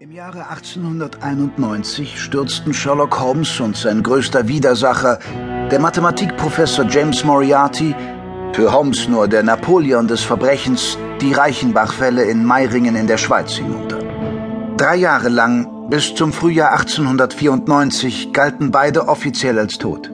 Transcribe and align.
Im 0.00 0.10
Jahre 0.10 0.48
1891 0.48 2.20
stürzten 2.20 2.74
Sherlock 2.74 3.20
Holmes 3.20 3.60
und 3.60 3.76
sein 3.76 4.02
größter 4.02 4.48
Widersacher, 4.48 5.20
der 5.70 5.78
Mathematikprofessor 5.78 6.86
James 6.90 7.24
Moriarty, 7.24 7.94
für 8.52 8.72
Holmes 8.72 9.06
nur 9.08 9.28
der 9.28 9.44
Napoleon 9.44 10.08
des 10.08 10.22
Verbrechens, 10.22 10.98
die 11.20 11.32
Reichenbachfälle 11.32 12.24
in 12.24 12.44
Meiringen 12.44 12.96
in 12.96 13.06
der 13.06 13.18
Schweiz 13.18 13.52
hinunter. 13.52 14.00
Drei 14.76 14.96
Jahre 14.96 15.28
lang, 15.28 15.88
bis 15.90 16.12
zum 16.16 16.32
Frühjahr 16.32 16.72
1894, 16.72 18.32
galten 18.32 18.72
beide 18.72 19.06
offiziell 19.06 19.60
als 19.60 19.78
tot. 19.78 20.10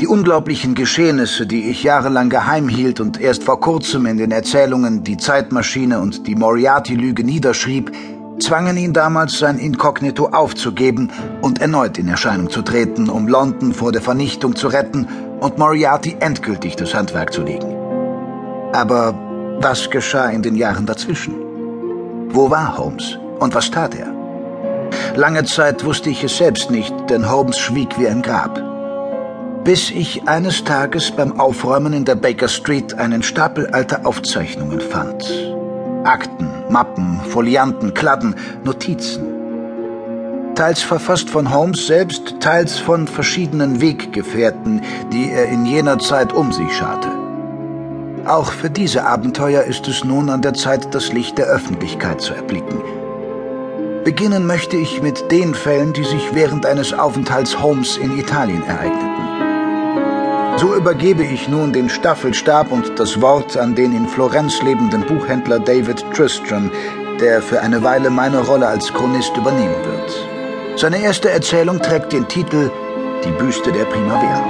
Die 0.00 0.06
unglaublichen 0.06 0.74
Geschehnisse, 0.74 1.46
die 1.46 1.68
ich 1.68 1.82
jahrelang 1.82 2.30
geheim 2.30 2.68
hielt 2.68 3.00
und 3.00 3.20
erst 3.20 3.44
vor 3.44 3.60
kurzem 3.60 4.06
in 4.06 4.16
den 4.16 4.30
Erzählungen 4.30 5.04
Die 5.04 5.18
Zeitmaschine 5.18 6.00
und 6.00 6.26
die 6.26 6.34
Moriarty-Lüge 6.34 7.24
niederschrieb, 7.24 7.92
zwangen 8.38 8.76
ihn 8.76 8.92
damals 8.92 9.38
sein 9.38 9.58
Inkognito 9.58 10.26
aufzugeben 10.26 11.10
und 11.42 11.60
erneut 11.60 11.98
in 11.98 12.08
Erscheinung 12.08 12.50
zu 12.50 12.62
treten, 12.62 13.08
um 13.08 13.28
London 13.28 13.72
vor 13.72 13.92
der 13.92 14.02
Vernichtung 14.02 14.56
zu 14.56 14.68
retten 14.68 15.06
und 15.40 15.58
Moriarty 15.58 16.16
endgültig 16.20 16.76
das 16.76 16.94
Handwerk 16.94 17.32
zu 17.32 17.42
legen. 17.42 17.74
Aber 18.72 19.14
was 19.60 19.90
geschah 19.90 20.28
in 20.28 20.42
den 20.42 20.54
Jahren 20.54 20.86
dazwischen? 20.86 21.34
Wo 22.28 22.50
war 22.50 22.76
Holmes 22.76 23.18
und 23.38 23.54
was 23.54 23.70
tat 23.70 23.94
er? 23.94 24.12
Lange 25.14 25.44
Zeit 25.44 25.84
wusste 25.84 26.10
ich 26.10 26.22
es 26.24 26.36
selbst 26.36 26.70
nicht, 26.70 26.94
denn 27.08 27.30
Holmes 27.30 27.58
schwieg 27.58 27.98
wie 27.98 28.08
ein 28.08 28.22
Grab. 28.22 28.62
Bis 29.64 29.90
ich 29.90 30.28
eines 30.28 30.62
Tages 30.62 31.10
beim 31.10 31.40
Aufräumen 31.40 31.92
in 31.92 32.04
der 32.04 32.14
Baker 32.14 32.48
Street 32.48 32.94
einen 32.94 33.22
Stapel 33.22 33.66
alter 33.68 34.06
Aufzeichnungen 34.06 34.80
fand. 34.80 35.24
Akten, 36.04 36.45
Mappen, 36.70 37.20
Folianten, 37.28 37.94
Kladden, 37.94 38.34
Notizen. 38.64 39.36
Teils 40.54 40.82
verfasst 40.82 41.28
von 41.28 41.52
Holmes 41.52 41.86
selbst, 41.86 42.40
teils 42.40 42.78
von 42.78 43.06
verschiedenen 43.06 43.80
Weggefährten, 43.80 44.80
die 45.12 45.30
er 45.30 45.46
in 45.46 45.66
jener 45.66 45.98
Zeit 45.98 46.32
um 46.32 46.52
sich 46.52 46.74
scharte. 46.74 47.08
Auch 48.26 48.50
für 48.50 48.70
diese 48.70 49.04
Abenteuer 49.04 49.62
ist 49.62 49.86
es 49.86 50.02
nun 50.02 50.30
an 50.30 50.42
der 50.42 50.54
Zeit, 50.54 50.94
das 50.94 51.12
Licht 51.12 51.38
der 51.38 51.46
Öffentlichkeit 51.46 52.20
zu 52.20 52.34
erblicken. 52.34 52.80
Beginnen 54.02 54.46
möchte 54.46 54.76
ich 54.76 55.02
mit 55.02 55.30
den 55.30 55.54
Fällen, 55.54 55.92
die 55.92 56.04
sich 56.04 56.32
während 56.32 56.64
eines 56.64 56.92
Aufenthalts 56.92 57.60
Holmes 57.60 57.96
in 57.96 58.18
Italien 58.18 58.62
ereigneten. 58.64 59.15
So 60.58 60.74
übergebe 60.74 61.22
ich 61.22 61.48
nun 61.48 61.74
den 61.74 61.90
Staffelstab 61.90 62.72
und 62.72 62.98
das 62.98 63.20
Wort 63.20 63.58
an 63.58 63.74
den 63.74 63.92
in 63.92 64.08
Florenz 64.08 64.62
lebenden 64.62 65.02
Buchhändler 65.02 65.58
David 65.58 66.02
Tristram, 66.14 66.70
der 67.20 67.42
für 67.42 67.60
eine 67.60 67.82
Weile 67.82 68.08
meine 68.08 68.40
Rolle 68.40 68.66
als 68.66 68.90
Chronist 68.92 69.36
übernehmen 69.36 69.84
wird. 69.84 70.78
Seine 70.80 71.02
erste 71.02 71.30
Erzählung 71.30 71.80
trägt 71.80 72.12
den 72.12 72.26
Titel 72.26 72.70
Die 73.24 73.32
Büste 73.32 73.70
der 73.70 73.84
Primavera. 73.84 74.44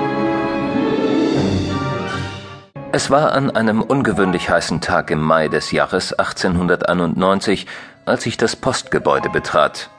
Es 2.93 3.11
war 3.11 3.33
an 3.33 3.51
einem 3.51 3.83
ungewöhnlich 3.83 4.49
heißen 4.49 4.81
Tag 4.81 5.11
im 5.11 5.21
Mai 5.21 5.49
des 5.49 5.73
Jahres 5.73 6.13
1891, 6.13 7.67
als 8.05 8.27
ich 8.27 8.37
das 8.37 8.55
Postgebäude 8.55 9.29
betrat. 9.29 9.91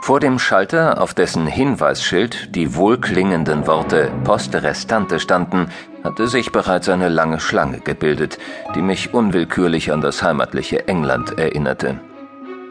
Vor 0.00 0.20
dem 0.20 0.38
Schalter, 0.38 1.02
auf 1.02 1.12
dessen 1.12 1.46
Hinweisschild 1.46 2.54
die 2.54 2.74
wohlklingenden 2.74 3.66
Worte 3.66 4.10
Poste 4.24 4.62
Restante 4.62 5.20
standen, 5.20 5.68
hatte 6.02 6.28
sich 6.28 6.50
bereits 6.50 6.88
eine 6.88 7.08
lange 7.08 7.40
Schlange 7.40 7.80
gebildet, 7.80 8.38
die 8.74 8.80
mich 8.80 9.12
unwillkürlich 9.12 9.92
an 9.92 10.00
das 10.00 10.22
heimatliche 10.22 10.88
England 10.88 11.38
erinnerte. 11.38 12.00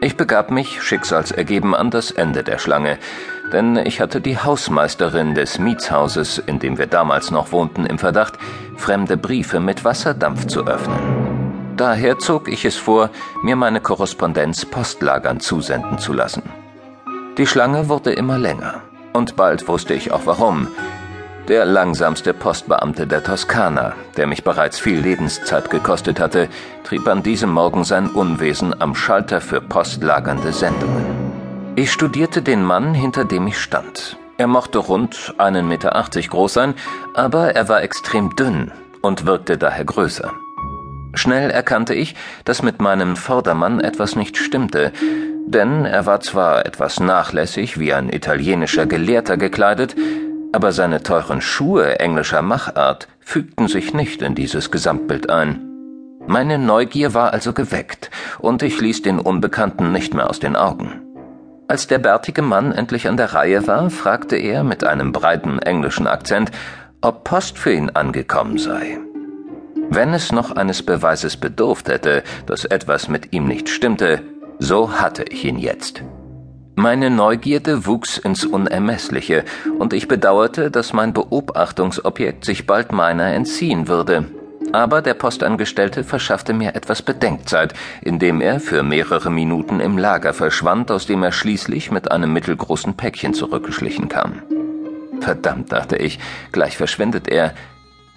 Ich 0.00 0.16
begab 0.16 0.50
mich, 0.50 0.82
schicksalsergeben, 0.82 1.74
an 1.74 1.90
das 1.90 2.10
Ende 2.10 2.44
der 2.44 2.58
Schlange, 2.58 2.98
denn 3.52 3.76
ich 3.76 4.00
hatte 4.00 4.20
die 4.20 4.38
Hausmeisterin 4.38 5.34
des 5.34 5.58
Mietshauses, 5.58 6.38
in 6.38 6.58
dem 6.58 6.78
wir 6.78 6.86
damals 6.86 7.30
noch 7.30 7.52
wohnten, 7.52 7.84
im 7.84 7.98
Verdacht, 7.98 8.34
fremde 8.76 9.16
Briefe 9.16 9.58
mit 9.58 9.84
Wasserdampf 9.84 10.46
zu 10.46 10.66
öffnen. 10.66 11.74
Daher 11.76 12.18
zog 12.18 12.48
ich 12.48 12.64
es 12.64 12.76
vor, 12.76 13.10
mir 13.42 13.54
meine 13.54 13.80
Korrespondenz 13.80 14.64
postlagern 14.64 15.40
zusenden 15.40 15.98
zu 15.98 16.12
lassen. 16.12 16.42
Die 17.38 17.46
Schlange 17.46 17.88
wurde 17.88 18.12
immer 18.12 18.36
länger. 18.36 18.82
Und 19.12 19.36
bald 19.36 19.68
wusste 19.68 19.94
ich 19.94 20.10
auch 20.10 20.22
warum. 20.24 20.66
Der 21.46 21.64
langsamste 21.64 22.34
Postbeamte 22.34 23.06
der 23.06 23.22
Toskana, 23.22 23.94
der 24.16 24.26
mich 24.26 24.44
bereits 24.44 24.80
viel 24.80 24.98
Lebenszeit 24.98 25.70
gekostet 25.70 26.20
hatte, 26.20 26.48
trieb 26.84 27.06
an 27.06 27.22
diesem 27.22 27.50
Morgen 27.50 27.84
sein 27.84 28.08
Unwesen 28.08 28.78
am 28.80 28.94
Schalter 28.94 29.40
für 29.40 29.60
postlagernde 29.60 30.52
Sendungen. 30.52 31.06
Ich 31.76 31.92
studierte 31.92 32.42
den 32.42 32.64
Mann, 32.64 32.92
hinter 32.92 33.24
dem 33.24 33.46
ich 33.46 33.58
stand. 33.58 34.18
Er 34.36 34.48
mochte 34.48 34.78
rund 34.78 35.32
einen 35.38 35.68
Meter 35.68 35.96
achtzig 35.96 36.28
groß 36.30 36.52
sein, 36.52 36.74
aber 37.14 37.54
er 37.54 37.68
war 37.68 37.82
extrem 37.82 38.34
dünn 38.36 38.72
und 39.00 39.26
wirkte 39.26 39.56
daher 39.56 39.84
größer. 39.84 40.32
Schnell 41.14 41.50
erkannte 41.50 41.94
ich, 41.94 42.14
dass 42.44 42.62
mit 42.62 42.80
meinem 42.80 43.16
Vordermann 43.16 43.80
etwas 43.80 44.16
nicht 44.16 44.36
stimmte, 44.36 44.92
denn 45.46 45.84
er 45.84 46.06
war 46.06 46.20
zwar 46.20 46.66
etwas 46.66 47.00
nachlässig 47.00 47.78
wie 47.78 47.92
ein 47.92 48.10
italienischer 48.10 48.86
Gelehrter 48.86 49.36
gekleidet, 49.36 49.96
aber 50.52 50.72
seine 50.72 51.02
teuren 51.02 51.40
Schuhe 51.40 51.98
englischer 51.98 52.42
Machart 52.42 53.08
fügten 53.20 53.68
sich 53.68 53.94
nicht 53.94 54.22
in 54.22 54.34
dieses 54.34 54.70
Gesamtbild 54.70 55.30
ein. 55.30 55.64
Meine 56.26 56.58
Neugier 56.58 57.14
war 57.14 57.32
also 57.32 57.52
geweckt, 57.52 58.10
und 58.38 58.62
ich 58.62 58.80
ließ 58.80 59.02
den 59.02 59.18
Unbekannten 59.18 59.92
nicht 59.92 60.12
mehr 60.14 60.28
aus 60.28 60.40
den 60.40 60.56
Augen. 60.56 61.00
Als 61.68 61.86
der 61.86 61.98
bärtige 61.98 62.42
Mann 62.42 62.72
endlich 62.72 63.08
an 63.08 63.16
der 63.16 63.34
Reihe 63.34 63.66
war, 63.66 63.90
fragte 63.90 64.36
er 64.36 64.64
mit 64.64 64.84
einem 64.84 65.12
breiten 65.12 65.58
englischen 65.58 66.06
Akzent, 66.06 66.50
ob 67.00 67.24
Post 67.24 67.58
für 67.58 67.72
ihn 67.72 67.90
angekommen 67.90 68.58
sei. 68.58 68.98
Wenn 69.90 70.12
es 70.12 70.32
noch 70.32 70.52
eines 70.52 70.82
Beweises 70.82 71.36
bedurft 71.36 71.88
hätte, 71.88 72.22
dass 72.46 72.64
etwas 72.64 73.08
mit 73.08 73.32
ihm 73.32 73.46
nicht 73.46 73.68
stimmte, 73.68 74.22
so 74.58 74.92
hatte 74.92 75.24
ich 75.24 75.44
ihn 75.44 75.58
jetzt. 75.58 76.02
Meine 76.76 77.10
Neugierde 77.10 77.86
wuchs 77.86 78.18
ins 78.18 78.44
Unermessliche, 78.44 79.44
und 79.78 79.92
ich 79.92 80.06
bedauerte, 80.06 80.70
dass 80.70 80.92
mein 80.92 81.12
Beobachtungsobjekt 81.12 82.44
sich 82.44 82.66
bald 82.66 82.92
meiner 82.92 83.32
entziehen 83.32 83.88
würde. 83.88 84.26
Aber 84.72 85.00
der 85.02 85.14
Postangestellte 85.14 86.04
verschaffte 86.04 86.52
mir 86.52 86.74
etwas 86.74 87.02
Bedenkzeit, 87.02 87.72
indem 88.02 88.40
er 88.40 88.60
für 88.60 88.82
mehrere 88.82 89.30
Minuten 89.30 89.80
im 89.80 89.96
Lager 89.96 90.34
verschwand, 90.34 90.90
aus 90.90 91.06
dem 91.06 91.22
er 91.22 91.32
schließlich 91.32 91.90
mit 91.90 92.12
einem 92.12 92.32
mittelgroßen 92.32 92.94
Päckchen 92.94 93.34
zurückgeschlichen 93.34 94.08
kam. 94.08 94.42
Verdammt, 95.20 95.72
dachte 95.72 95.96
ich, 95.96 96.18
gleich 96.52 96.76
verschwindet 96.76 97.28
er. 97.28 97.54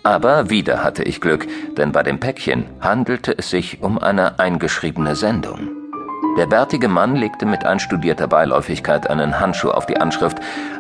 Aber 0.04 0.50
wieder 0.50 0.84
hatte 0.84 1.04
ich 1.04 1.22
Glück, 1.22 1.48
denn 1.78 1.92
bei 1.92 2.04
dem 2.04 2.20
Päckchen 2.20 2.66
handelte 2.80 3.38
es 3.38 3.50
sich 3.50 3.82
um 3.82 4.00
eine 4.00 4.40
eingeschriebene 4.40 5.16
Sendung. 5.16 5.70
Der 6.38 6.48
bärtige 6.48 6.88
Mann 6.88 7.16
legte 7.16 7.46
mit 7.46 7.66
einstudierter 7.66 8.28
Beiläufigkeit 8.28 9.10
einen 9.10 9.40
Handschuh 9.40 9.70
auf 9.70 9.86
die 9.86 9.98
Anschrift, 9.98 10.38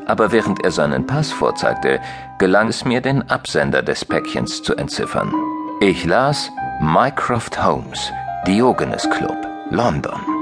aber 0.07 0.31
während 0.31 0.63
er 0.63 0.71
seinen 0.71 1.05
Pass 1.05 1.31
vorzeigte, 1.31 1.99
gelang 2.39 2.69
es 2.69 2.85
mir, 2.85 3.01
den 3.01 3.29
Absender 3.29 3.83
des 3.83 4.05
Päckchens 4.05 4.63
zu 4.63 4.75
entziffern. 4.75 5.33
Ich 5.81 6.05
las 6.05 6.49
Mycroft 6.79 7.61
Holmes, 7.63 8.11
Diogenes 8.47 9.07
Club, 9.09 9.37
London. 9.69 10.40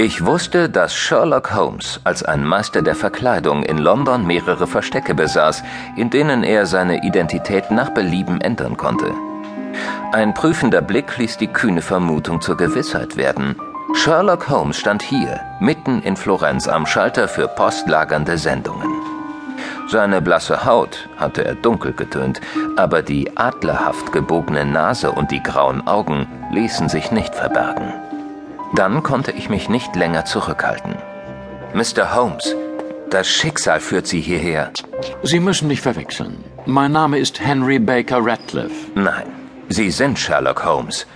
Ich 0.00 0.24
wusste, 0.24 0.68
dass 0.68 0.94
Sherlock 0.94 1.56
Holmes 1.56 2.00
als 2.04 2.22
ein 2.22 2.44
Meister 2.44 2.82
der 2.82 2.94
Verkleidung 2.94 3.64
in 3.64 3.78
London 3.78 4.24
mehrere 4.24 4.68
Verstecke 4.68 5.12
besaß, 5.12 5.64
in 5.96 6.08
denen 6.08 6.44
er 6.44 6.66
seine 6.66 7.02
Identität 7.02 7.72
nach 7.72 7.90
Belieben 7.90 8.40
ändern 8.40 8.76
konnte. 8.76 9.12
Ein 10.12 10.34
prüfender 10.34 10.82
Blick 10.82 11.18
ließ 11.18 11.38
die 11.38 11.48
kühne 11.48 11.82
Vermutung 11.82 12.40
zur 12.40 12.56
Gewissheit 12.56 13.16
werden. 13.16 13.56
Sherlock 13.94 14.48
Holmes 14.48 14.78
stand 14.78 15.02
hier, 15.02 15.40
mitten 15.58 16.00
in 16.02 16.16
Florenz 16.16 16.68
am 16.68 16.86
Schalter 16.86 17.26
für 17.26 17.48
postlagernde 17.48 18.38
Sendungen. 18.38 18.92
Seine 19.88 20.22
blasse 20.22 20.64
Haut 20.64 21.08
hatte 21.16 21.44
er 21.44 21.56
dunkel 21.56 21.92
getönt, 21.92 22.40
aber 22.76 23.02
die 23.02 23.36
adlerhaft 23.36 24.12
gebogene 24.12 24.64
Nase 24.64 25.10
und 25.10 25.32
die 25.32 25.42
grauen 25.42 25.88
Augen 25.88 26.28
ließen 26.52 26.88
sich 26.88 27.10
nicht 27.10 27.34
verbergen. 27.34 28.07
Dann 28.74 29.02
konnte 29.02 29.32
ich 29.32 29.48
mich 29.48 29.68
nicht 29.68 29.96
länger 29.96 30.24
zurückhalten. 30.24 30.96
Mr. 31.72 32.14
Holmes, 32.14 32.54
das 33.10 33.26
Schicksal 33.28 33.80
führt 33.80 34.06
Sie 34.06 34.20
hierher. 34.20 34.70
Sie 35.22 35.40
müssen 35.40 35.68
mich 35.68 35.80
verwechseln. 35.80 36.44
Mein 36.66 36.92
Name 36.92 37.18
ist 37.18 37.40
Henry 37.40 37.78
Baker 37.78 38.18
Ratcliffe. 38.20 38.90
Nein, 38.94 39.26
Sie 39.68 39.90
sind 39.90 40.18
Sherlock 40.18 40.64
Holmes. 40.64 41.06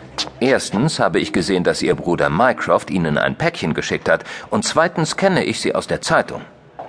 Erstens 0.41 0.99
habe 0.99 1.21
ich 1.21 1.33
gesehen, 1.33 1.65
dass 1.65 1.83
Ihr 1.83 1.95
Bruder 1.95 2.31
Mycroft 2.31 2.91
Ihnen 2.91 3.19
ein 3.19 3.37
Päckchen 3.37 3.75
geschickt 3.75 4.09
hat, 4.09 4.25
und 4.51 4.65
zweitens 4.65 5.17
kenne 5.17 5.45
ich 5.45 5.61
Sie 5.61 5.75
aus 5.75 5.87
der 5.87 6.01
Zeitung. 6.01 6.43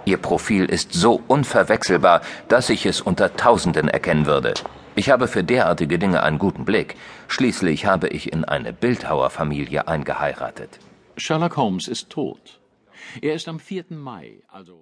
Ihr 0.05 0.17
Profil 0.17 0.65
ist 0.65 0.93
so 0.93 1.21
unverwechselbar, 1.27 2.21
dass 2.47 2.69
ich 2.69 2.85
es 2.85 3.01
unter 3.01 3.35
Tausenden 3.35 3.89
erkennen 3.89 4.25
würde. 4.25 4.53
Ich 4.95 5.09
habe 5.09 5.27
für 5.27 5.43
derartige 5.43 5.97
Dinge 5.97 6.21
einen 6.21 6.37
guten 6.37 6.65
Blick. 6.65 6.95
Schließlich 7.27 7.87
habe 7.87 8.09
ich 8.09 8.31
in 8.31 8.45
eine 8.45 8.73
Bildhauerfamilie 8.73 9.87
eingeheiratet. 9.87 10.79
Sherlock 11.17 11.57
Holmes 11.57 11.87
ist 11.87 12.11
tot. 12.11 12.59
Er 13.19 13.33
ist 13.33 13.47
am 13.47 13.59
4. 13.59 13.85
Mai, 13.89 14.43
also 14.47 14.71